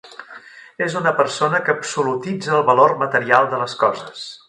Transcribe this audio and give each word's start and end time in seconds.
És 0.85 0.95
una 1.01 1.11
persona 1.19 1.61
que 1.67 1.73
absolutitza 1.75 2.57
el 2.61 2.67
valor 2.73 2.97
material 3.07 3.51
de 3.55 3.65
les 3.65 3.81
coses. 3.87 4.31